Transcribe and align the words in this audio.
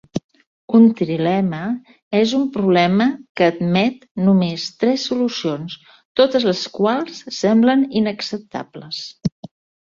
Un 0.77 0.85
trilema 0.99 1.57
és 2.19 2.31
un 2.37 2.47
problema 2.55 3.05
que 3.41 3.49
admet 3.53 4.07
només 4.29 4.65
tres 4.85 5.05
solucions, 5.11 5.77
totes 6.23 6.49
les 6.49 6.65
quals 6.79 7.21
semblen 7.43 7.85
inacceptables. 8.03 9.05